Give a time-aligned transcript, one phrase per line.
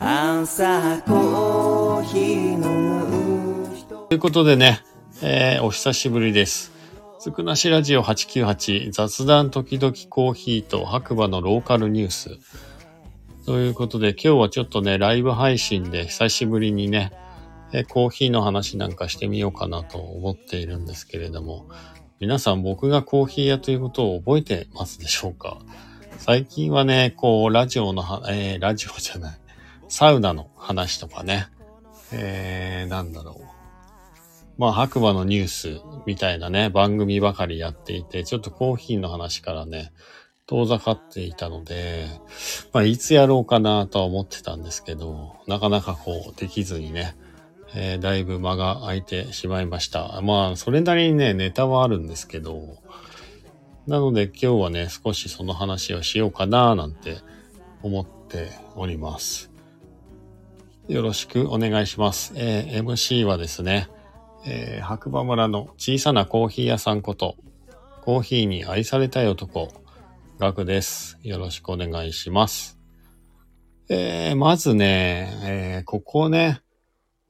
[0.00, 2.60] 朝コーヒー飲
[3.70, 4.80] む人ということでね、
[5.22, 6.72] えーお久しぶりです。
[7.18, 12.38] つくなしラジオ898雑談時々コーヒーと白馬のローカルニュース。
[13.44, 17.12] ということで今日はちょっとね、ライブ配信で久しぶりにね、
[17.72, 21.66] えコーヒーの話なんかしてみようかなと思っているんですけれども、
[22.20, 25.58] 皆さん僕がコーヒー屋ということを覚えてますでしょうか？
[26.18, 29.38] 最近はね、こう、ラジオの、えーラジオじゃない、
[29.88, 31.48] サウナの話とかね、
[32.12, 33.58] えー、なんだろう。
[34.58, 39.92] まあ、白馬のニュースみたいなね、番組ばかりやっていて、ちょっとコーヒーの話からね、
[40.46, 42.06] 遠ざかっていたので、
[42.72, 47.16] まあ、いつやろうかなとは思ってたんですけど、なかなかこう、できずにね、
[47.74, 50.20] えーだいぶ間が空いてしまいました。
[50.22, 52.78] まあ、それなりにね、ネタはあるんですけど、
[53.86, 57.18] なので今日はね、少しその話をしようかななんて
[57.82, 59.47] 思っております。
[60.88, 62.32] よろしくお願いします。
[62.34, 63.88] えー MC はですね、
[64.46, 67.36] えー白馬村の小さなコーヒー屋さんこと、
[68.02, 69.68] コーヒーに愛されたい男、
[70.38, 71.18] ガクです。
[71.22, 72.78] よろしくお願いします。
[73.90, 76.62] えーまずね、えーここね、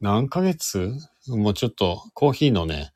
[0.01, 0.93] 何ヶ月
[1.27, 2.93] もうちょっとコーヒーのね、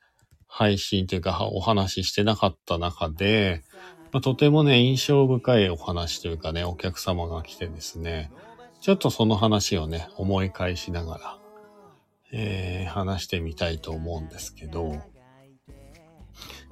[0.47, 3.65] 配信というかお話ししてなかった中で、
[4.13, 8.31] まあ、とてもね、印象深いお話というかね、お客様が来てですね、
[8.83, 11.39] ちょっとその話をね、思い返しながら、
[12.33, 15.01] えー話してみたいと思うんですけど、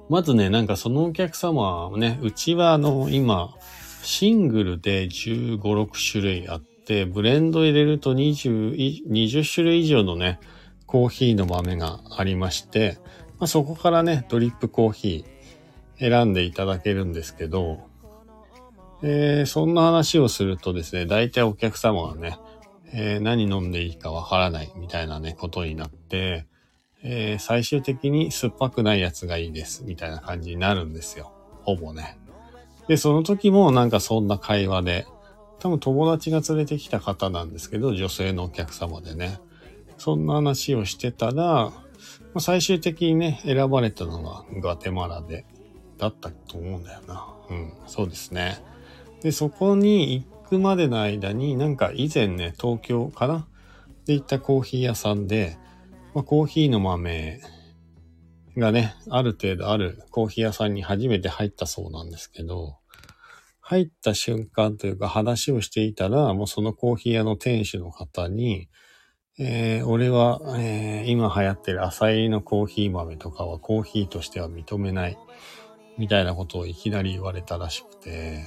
[0.09, 3.55] まずね、なんかそのお客様はね、うちはあの、今、
[4.03, 10.41] シングルで15、6種類あって、ブレンド入れると20、20種類以上のね、
[10.87, 12.97] コーヒーの豆がありまして、
[13.39, 17.89] まあ、そこからね、ドリップコーヒー選んでいただけるんですけど、
[19.03, 22.37] えーそんな話をするとですね、大体お客様はね、
[22.93, 26.45] えー何飲んでいいかわからないみたいなね、ことになって、
[27.03, 31.31] えー最終的に酸っぱくないやつがいいです、みたいな感じになるんですよ。
[31.63, 32.17] ほぼね。
[32.87, 35.07] で、その時もなんかそんな会話で、
[35.59, 39.39] 多分友達が連れてきた方なんですけど、女性のお客様でね。
[39.97, 41.73] そんな話をしてたら、ま
[42.35, 45.45] あ最終的にね、選ばれたのがガテマラで、
[45.97, 47.27] だったと思うんだよな。
[47.49, 48.63] うん、そうですね。
[49.21, 53.47] で、そこに行くまでの間に、なんか以前ね、東京かな？
[54.05, 55.57] で行ったコーヒー屋さんで、
[56.13, 57.39] まあ、コーヒーの豆
[58.57, 62.77] がね、ある程度あるコーヒー屋さんに初めて入ったそうなんですけど、
[63.59, 68.69] 入った瞬間というか話をしていたら、もうそのコーヒー屋の店主の方に、
[69.39, 75.17] えー俺は、えー今流行ってる浅入りのコーヒー豆とかはコーヒーとしては認めない、
[75.97, 78.45] みたいなことをいきなり言われたらしくて、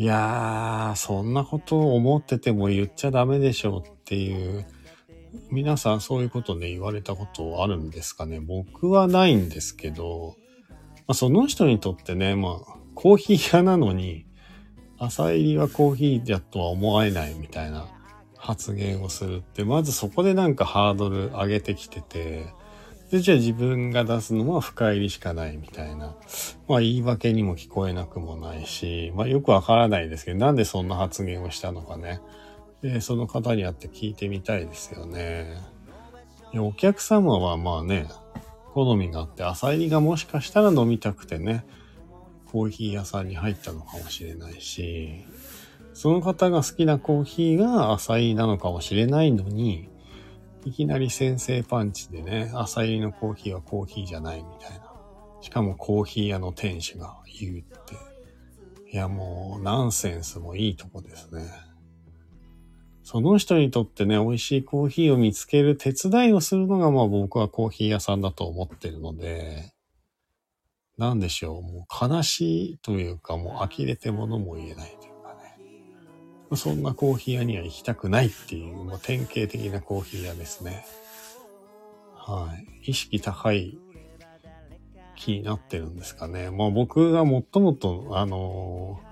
[0.00, 4.64] いやー、そんなことを思ってても言っちゃダメでしょうっていう、
[5.50, 8.40] 皆さんそういうことね、言われたことあるんですかね。
[8.40, 10.36] 僕はないんですけど、
[11.00, 14.24] まあ、その人にとってね、まあ、コーヒー屋なのに、
[14.96, 17.86] 朝入りはコーヒーだとは思えないみたいな
[18.38, 22.46] 発言をするって、まずそこでなんかハードル上げてきてて、
[23.10, 26.14] で、じゃあ自分が出すのは深入りしかないみたいな。
[26.68, 32.20] まあ言い訳にも聞こえなくもないし、まあよくわからないですけど、なんでそんな発言をしたのかね。
[32.82, 35.58] で、その方に会って聞いてみたいですよね。
[36.54, 38.06] お客様はまあね、
[38.74, 41.64] 好みがあって、朝入りがもしかしたら飲みたくてね、
[42.46, 45.24] コーヒー屋さんに入ったのかもしれないし、
[45.94, 49.89] その方が好きなコーヒーが朝入りなのかもしれないのに、
[50.64, 54.92] いきなり先制パンチでね、朝入りのコーヒーはコーヒーじゃないみたいな。
[55.40, 57.94] しかもコーヒー屋の店主が言うって。
[58.92, 61.48] いやもうナンセンスもいいとこですね。
[63.02, 69.72] その人にとってね、美味しいコーヒーを見つける手伝いをするのがまあ僕はコーヒー屋さんだと思ってるので、
[70.98, 74.99] なんでしょう、もう悲しいというかもう呆れて物も言えない。
[76.56, 80.84] そんなコーヒー屋には行きたくないっていう、もう典型的なコーヒー屋ですね。
[82.14, 82.54] は
[82.84, 82.90] い。
[82.90, 83.78] 意識高い
[85.16, 86.50] 気になってるんですかね。
[86.50, 89.10] まあ僕が最もと、あのー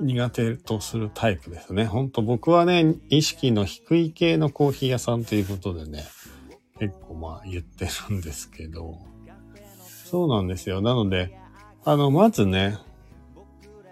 [0.00, 1.84] 苦手とするタイプですね。
[1.84, 6.04] ほんと僕はね、意識の低い系のコーヒー屋さんということでね、
[6.78, 8.98] 結構まあ言ってるんですけど、
[10.04, 10.80] そうなんですよ。
[10.80, 11.36] なので、
[11.84, 12.78] あの、まずね、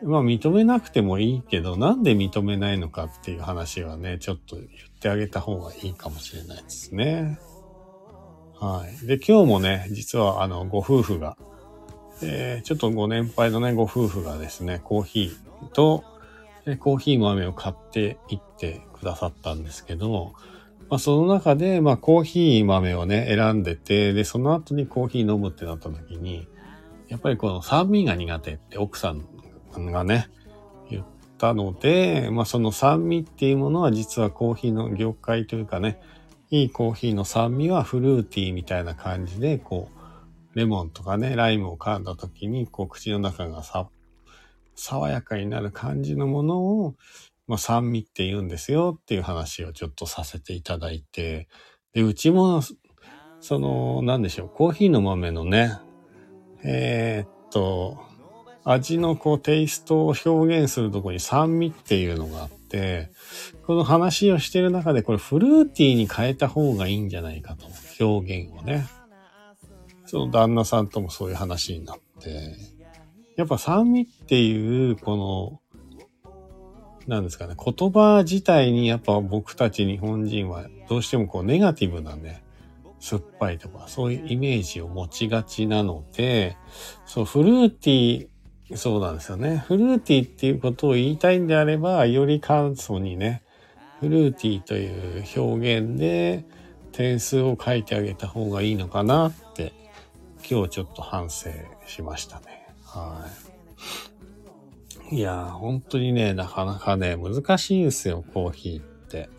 [0.02, 4.68] まあ認めなくてもいいけど、なんで認めないのかっていう話はね、ちょっと言っ
[5.00, 7.38] てあげた方がいいかもしれないですね。
[8.60, 9.06] はい。
[9.06, 11.36] で、今日もね、実はあの、ご夫婦が、
[12.22, 16.04] えーちょっとご年配のね、ご夫婦がですね、コーヒーと、
[16.64, 20.34] で、コーヒー豆を買っていってくださったんですけど、
[20.90, 26.48] まあ、その中で、まあ、コーヒー豆をね、選んでて、で、その後にコーヒー飲むってなった時に、
[27.08, 29.24] やっぱりこの酸味が苦手って奥さん
[29.86, 30.28] がね、
[30.90, 31.04] 言っ
[31.38, 36.00] たので、まあ、その酸味っていうものは実はコーヒーの業界というかね、
[36.50, 39.88] いいコーヒーの酸味はフルーティーみたいな感じで、こ
[40.54, 43.88] う、レモンとかね、ライムを噛んだ時に、こう、口の中がさ、
[44.74, 46.94] 爽やかになる感じのものを、
[47.46, 51.48] まあ、酸味って言うんですよっていう話をちょっとさせていただいて、
[51.92, 52.62] で、うちも、
[53.40, 55.78] その、なんでしょう、コーヒーの豆のね、
[56.64, 57.98] えー、っと、
[58.70, 63.10] 味のこうテイストを表現するとこに酸味っていうのがあって、
[63.66, 67.66] この話をしてる中でこれフルーティーに変えた方がいいんじゃないかと。
[68.04, 68.86] 表現をね。
[70.06, 72.56] その旦那さんともそういう話になって、
[73.36, 75.60] やっぱ酸味っていうこの
[77.08, 82.42] なんですかね、言葉自体にやっぱ僕たち日本人はどうしてもこうネガティブなね、
[83.00, 86.58] 酸っぱいとかそういうイメージを持ちがちなので、
[87.06, 88.28] そう、フルーティー、
[88.74, 89.64] そうなんですよね。
[89.66, 93.42] フルーティーっていうことを言いたいんであれば、より簡素にね、
[94.00, 94.86] フルーティーとい
[95.20, 96.44] う表現で
[96.92, 99.72] 点数を書いてあげた方がいいのかなって、
[100.48, 101.50] 今日ちょっと反省
[101.86, 102.66] しましたね。
[102.84, 103.26] は
[105.10, 105.16] い。
[105.16, 109.30] いやー、本当にね、なかなかね、難しいですよ、コーヒーって。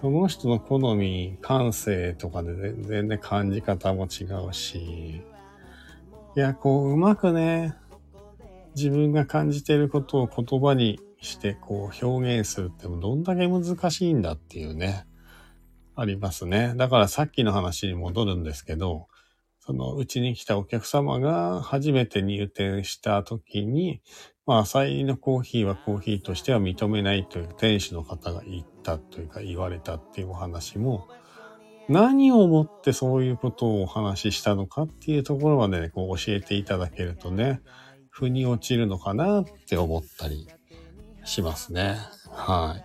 [0.00, 5.22] その人の好み、感性とかで全然ね、感じ方も違うし、
[6.36, 7.74] いや、こう、うまくね、
[8.76, 15.06] 自分が感じていることを言葉にして、こう、表現するってどんだけ難しいんだっていうね、
[15.96, 16.74] ありますね。
[16.76, 19.08] だからさっきの話に戻るんですけど、
[19.58, 24.00] そのうちに来たお客様が初めて入店した時に、
[24.46, 31.08] まあ、浅入りのコーヒーはコーヒーとしては認めないという店主の方が言ったというか言われたっていうお話も、
[31.90, 37.60] 何をもってそういうことをお話ししたのかっていうところまでね、こう教えていただけるとね、
[38.10, 40.46] 腑に落ちるのかなって思ったり
[41.24, 41.96] しますね。
[42.30, 42.80] は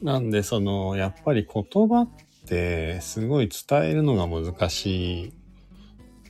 [0.00, 0.04] い。
[0.04, 2.08] なんで、その、やっぱり言葉っ
[2.46, 5.32] てすごい伝えるのが難しい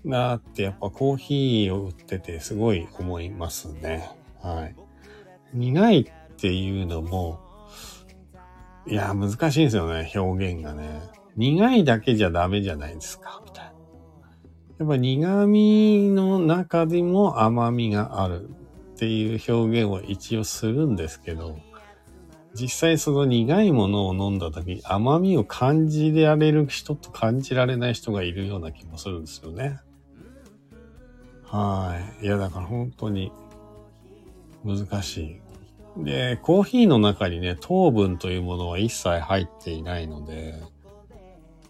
[0.04, 4.10] なってやっぱコーヒーを売っててすごい思いますね。
[4.40, 4.74] はい。
[5.52, 7.49] 苦いっていうのも、
[8.86, 11.02] いや、難しいですよね、表現がね。
[11.36, 13.70] 苦いだけじゃダメじゃないですか、みたいな。
[14.78, 21.58] やっぱ苦味の中でも甘みがあるっていう表現を一応するんですけど、
[22.54, 29.78] 実際その苦いものを飲んだ時甘みを感じられる人と感じられない人がいるような気もするんですよね。
[31.44, 32.24] はい。
[32.24, 33.32] いや、だから本当に
[34.64, 35.40] 難しい。
[35.96, 40.60] で、コーヒーの中にね、糖分というものは一切入っていないので、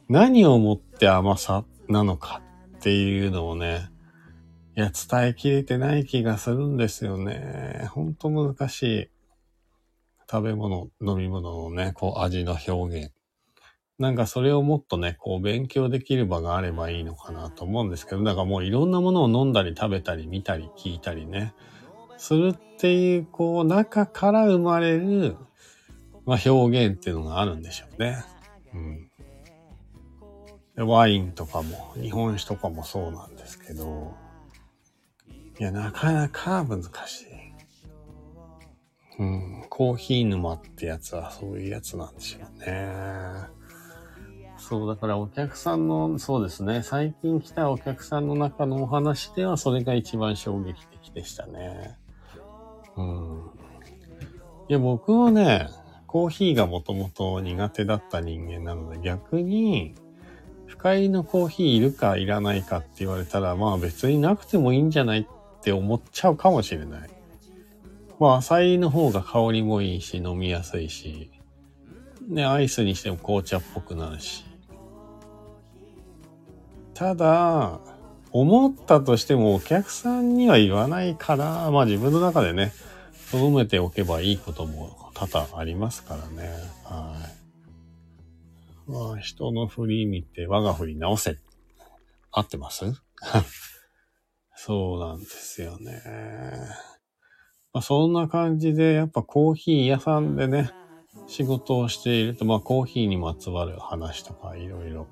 [0.08, 2.42] 何をもって甘さなのか
[2.78, 3.90] っていうのをね、
[4.76, 7.88] いや、伝えきれてない気がするんですよね。
[7.90, 9.08] ほんと難しい。
[10.30, 13.12] 食べ物、飲み物のね、こう味の表現。
[13.98, 21.52] なんかそれをもっとね、こう勉強できる場があればいいのかなと思うんですけど、だかもういろんなものを飲んだり食べたり見たり聞いたりね、
[22.20, 25.36] するっていう、こう中から生まれる、
[26.26, 28.22] まあ、表現っていうのがあるんでしょうね。
[30.76, 30.86] うん。
[30.86, 34.14] ワインとかも、日本酒とかもそうなんですけど、
[35.58, 37.26] いや、なかなか難しい。
[39.18, 42.90] うん、コーヒー沼ってやつはそういうやつなんでしょうね。
[44.58, 51.96] そう、だからお客さんの、そうですね、最近来たお客さんの中のお話ではそれが一番衝撃的でしたね。
[52.96, 53.50] うん。
[54.68, 55.68] いや、僕はね、
[56.06, 59.94] コーヒーがもともと苦手だった人間なので逆に、
[60.66, 65.26] 深入りのコーヒーいるかいらないかって言われたら、まあ別になくてもいいんじゃないっ
[65.62, 67.10] て思っちゃうかもしれない。
[68.18, 71.30] まあ、浅いの方が香りもいいし、飲みやすいし、
[72.28, 74.44] ね、アイスにしても紅茶っぽくなるし。
[76.92, 77.80] ただ、
[78.32, 82.72] 思ったとしてもお客さんには言わないから、まあ自分の中でね、
[83.32, 86.48] 留めておけばいいことも多々ありますからね。
[86.84, 87.16] は
[88.88, 88.90] い。
[88.90, 91.38] まあ人の振り見て我が振り直せ。
[92.32, 92.84] 合ってます？
[94.54, 96.00] そうなんですよね。
[97.72, 100.70] まあ、そんな感じで、やっぱコーヒー屋さんでね、
[101.28, 105.06] 仕事をしていると、まあコーヒーにまつわる話とかいろいろ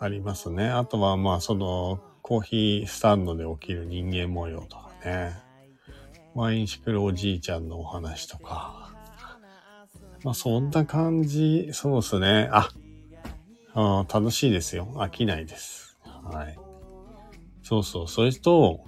[0.00, 0.68] ありますね。
[0.68, 5.36] あとはまあそのコーヒースタンドで起きる人間模様とかね。
[6.34, 8.92] 毎日来るおじいちゃんのお話とか。
[10.22, 12.48] まあそんな感じ、そうですね。
[12.52, 12.68] あ、
[13.74, 14.88] あ楽しいですよ。
[14.96, 15.98] 飽きないです。
[16.04, 16.58] はい。
[17.62, 18.08] そうそう。
[18.08, 18.84] それと、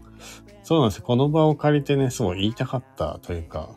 [0.63, 1.05] そうなんですよ。
[1.05, 3.71] この場を借りてね、そう言いたかったというか、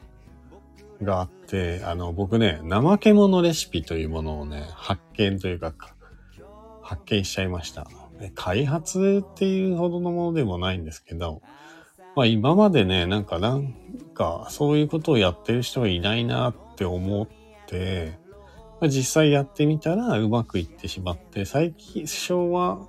[1.01, 5.73] があって、あの、僕ね、怠け者レシピというものをね、発見というか、
[6.93, 7.87] 発見しちゃいました。
[8.35, 11.41] 開発っていうほどのものでもないんですけど、
[12.15, 13.73] まあ今までね、なんかなん
[14.13, 17.27] かそういうことをやってる人がいないなって思っ
[17.67, 18.17] て、
[18.79, 22.87] まあ、実際やってみたらうまくいってしまって、最近初は、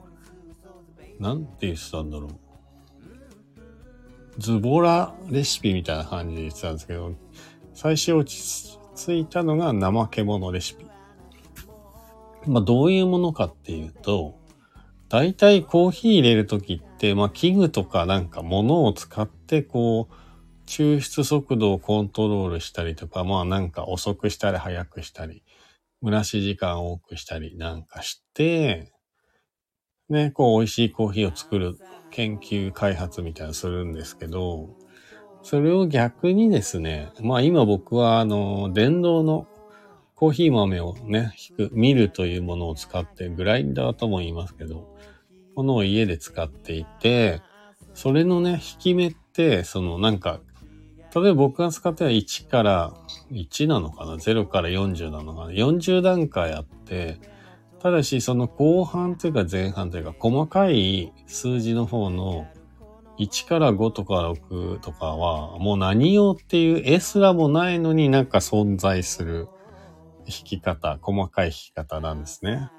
[1.19, 2.31] なんて言ってたんだろう。
[4.39, 7.15] ズボラレシピみたいな感じで言ってたんですけど、
[7.73, 10.87] 最初落ち着いたのが怠け者レシピ。
[12.47, 14.39] まあどういうものかっていうと、
[15.09, 20.15] 大体コーヒー入れるときって、まあ器具とかなんか物を使ってこう、
[20.67, 25.43] 抽出速度をコントロールしたりとか、まあなんか遅くしたり早くしたり、
[26.03, 28.93] 蒸らし時間を多くしたりなんかして、
[30.09, 31.79] ね、こう美味しいコーヒーを作る
[32.11, 34.77] 研究開発みたいなするんですけど、
[35.43, 39.47] それを逆にですね、まあ今僕はあの、電動の
[40.25, 44.89] コーヒー豆をね、引く、ミルというものを使って、グラインダーとも言いますけど、
[45.55, 47.43] ものを家で使っていて、
[47.93, 50.41] それのね、引き目って、そのなんか、
[51.15, 52.95] 例えば僕が使っては1から、
[53.33, 57.21] 1なのかな ?0 から40なのかな ?40 段階あって、
[57.81, 62.47] ただしその後半というか前半というか細かい数字の方の
[63.19, 69.49] 1から5とか6とかはもう何用っていう絵すらもないのになんか存在する
[70.27, 72.71] 弾き方、細かい弾き方なんですね。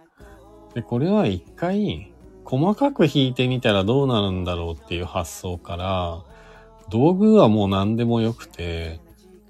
[0.74, 6.24] で、これは一回細かく弾いてみたらどうなるんだろうっていう発想から、
[6.90, 9.00] 道具はもう何でもよくて、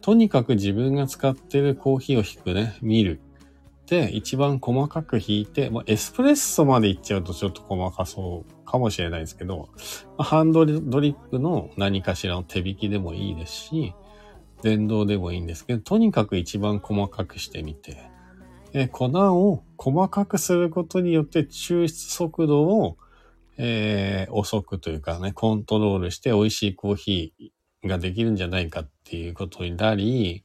[0.02, 3.20] とにかく自分が使ってるコーヒーを弾くね、見る。
[3.88, 9.70] で、一番細かく弾いて、まあ、エスプレッソまでいっちゃうとちょっと細かそうかもしれないですけど、
[10.18, 13.94] まあハンドドリップの何かしらの手引きでもいいですし、
[14.66, 18.10] 電動でもいいんですけど、とにかく一番細かくしてみて、
[18.74, 22.98] え粉を細かくすることによって抽出速度を、
[23.58, 30.44] えー遅くというかね、コントロールして美味しいコーヒーができるんじゃないかっていうことになり、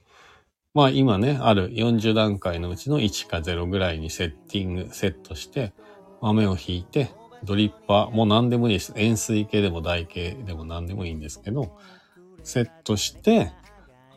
[0.74, 5.72] まあ今ね、ある40段階のうちの1か0ぐらいにセッティング、セットして、
[6.20, 7.10] 豆を引いて、
[7.42, 8.92] ドリッパー、もう何でもいいです。
[8.96, 11.78] 塩水系でも台系でも何でもいいんですけど、
[12.42, 13.52] セットして、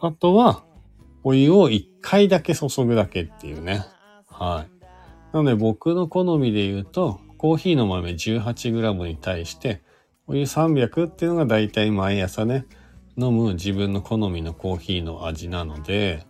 [0.06, 0.66] あとは、
[1.24, 3.86] お湯を1回だけ注ぐだけっていうね。
[4.30, 4.86] はい。
[5.34, 9.82] なので僕の好みで言うと、コーヒーの豆 18g に対して、
[10.28, 12.66] お湯300っていうのが大体毎朝ね、
[13.16, 16.28] 飲む自分の好みのコーヒーの味なので、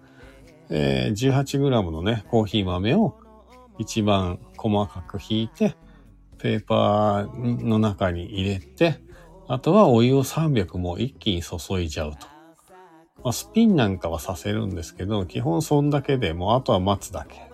[0.70, 3.18] えー 18g のね、コーヒー豆を
[3.80, 5.75] 一番細かくひいて、
[6.38, 9.00] ペーパーの中に入れて、
[9.48, 12.33] あとはお湯を300も一気に注いじゃうと。
[13.24, 17.53] まあ、スピンなんかはさせるんですけど、基本そんだけでもうあとは待つだけ。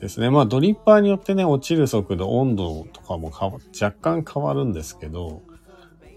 [0.00, 0.30] ですね。
[0.30, 3.30] まあドリッパーによってね、落ちる速度、温度とかも
[3.80, 5.42] 若干変わるんですけど、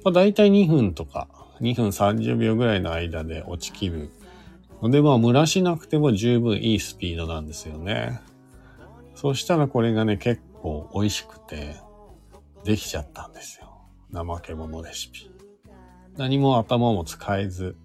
[0.03, 1.27] まあ大体2分とか、
[1.61, 4.09] 2分30秒ぐらいの間で落ちきる。
[4.81, 8.19] のでまあ蒸らしなくても十分いいスピードなんですよね。
[9.15, 11.75] そしたらこれがね、結構美味しくて、
[12.63, 13.81] できちゃったんですよ。
[14.13, 15.31] 怠け者レシピ。
[16.17, 17.77] 何も頭も使えず。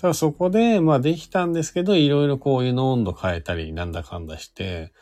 [0.00, 4.92] ただそこで、まあできたんですけど、いろいろこういうの温度変えたり、なんだかんだして、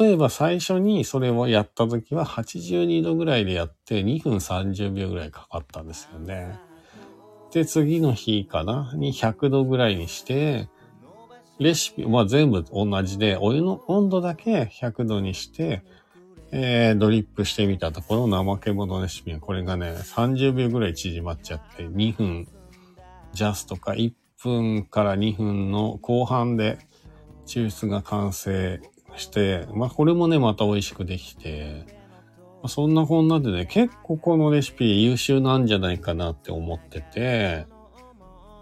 [0.00, 6.58] 例えば最初にそれをやった時は82度ぐらいでやって2分30秒ぐらいかかったんですよね。
[7.52, 8.92] で、次の日かな？
[8.94, 10.68] に100度ぐらいにして、
[11.58, 15.82] レシピ、まあ全部同じで、お湯の温度だけ100度にして、
[16.52, 22.48] えー、ドリップしてみたところ、怠け者レシピはこれがね、30秒ぐらい縮まっちゃって、2分
[23.32, 26.78] ジャストか1分から2分の後半で
[27.46, 28.80] 抽出が完成
[29.16, 31.86] して、まあこれもね、また美味しくできて、
[32.62, 37.66] まあそんなこんなでね、結構このレシピ優秀なんじゃないかなって思ってて、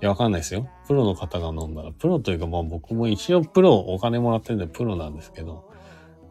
[0.00, 0.68] いや、わかんないですよ。
[0.87, 5.71] プロの方が飲んだら、プロというかまあ僕も一応プロ、お金もらってるんでプロなんですけど、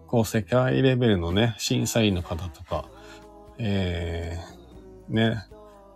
[0.07, 2.89] こう世界レベルのね、審査員の方とか、
[3.59, 5.37] えー、ね、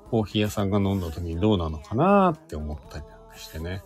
[0.09, 3.05] コーヒー屋さんが飲んだ時にどうなのかなって思ったり
[3.39, 3.81] してね。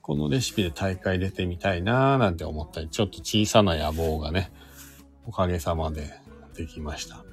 [0.00, 4.52] このレシピで大会出てみたいなーなんて思ったり、ちょっと小さな野望がね、
[5.26, 6.12] おかげさまで
[6.56, 7.24] できました。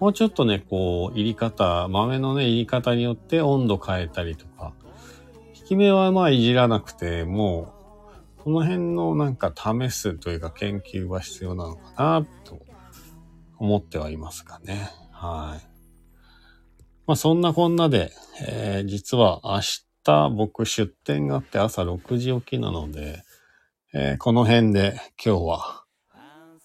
[0.00, 4.72] もうちょっとね、こう、入り方、豆のね、入り方によって温度変えたりとか、
[5.60, 7.72] 効き目はまあいじらなくて、も
[8.38, 12.60] う、この辺のなんか試すというか研究は必要なのかなと
[13.58, 14.90] 思ってはいますかね。
[15.10, 15.66] はい。
[17.06, 18.12] まあそんなこんなで、
[18.46, 19.60] えー、実は明
[20.04, 23.22] 日僕出店があって朝6時起きなので、
[23.92, 25.84] えー、この辺で今日は、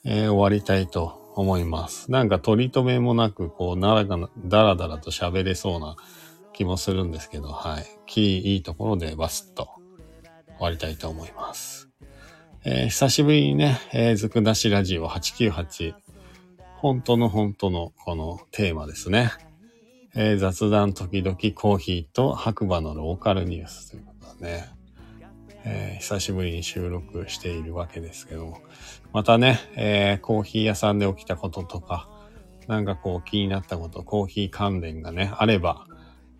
[0.04, 2.12] えー、終わりたいと思います。
[2.12, 5.96] なんか取り留めもなく、こう、ならがだらだらと喋れそうな
[6.54, 7.86] 気もするんですけど、はい。
[8.06, 9.70] キーいいところでバスッと
[10.58, 11.90] 終わりたいと思います。
[12.66, 15.94] えー、久しぶりにね、えー、ずくなしラジオ898、
[16.78, 19.32] 本当の本当のこのテーマですね。
[20.16, 24.70] えー、雑談時々コーヒーと白馬のローカルニュースということだね。
[25.66, 28.62] えー、久しぶりに収録しているわけですけども、
[29.14, 32.10] またね、えー、コーヒー屋さんで起きたこととか、
[32.68, 35.86] なんかこう気になったこと、コーヒー関連がね、あれば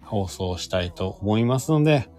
[0.02, 2.10] 放送したいと思いますので、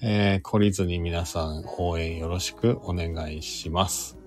[0.00, 4.18] えー、懲りずに皆さん応援よろしくお願いします。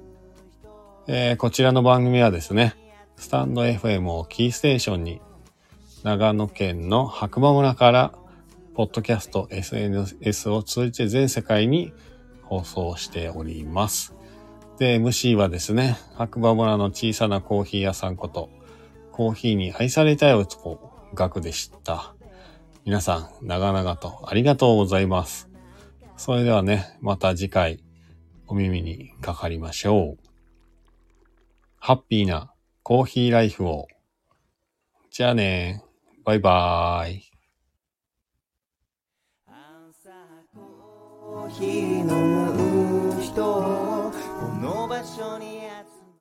[1.07, 2.75] えー、こちらの番組はですね、
[3.15, 5.21] スタンド FM をキーステーションに
[6.07, 8.13] 長野県の白馬村から、
[8.75, 11.91] ポッドキャスト、SNS を通じて全世界に
[12.43, 14.15] 放送しております。
[14.79, 18.49] で、MC はですね、白馬村の小さなコーヒー屋さんこと、
[19.11, 20.79] コーヒーに愛されたい男、
[21.13, 22.15] ガクでした。
[22.85, 25.49] 皆さん、長々とありがとうございます。
[26.15, 27.83] それではね、また次回、
[28.47, 30.17] お耳にかかりましょう。
[31.79, 33.89] ハッピーなコーヒーライフを。
[35.11, 35.83] じゃあね。
[36.27, 37.23] バイバーイ。
[40.53, 42.07] コーヒー飲
[43.15, 44.11] む人こ
[44.61, 45.56] の場所に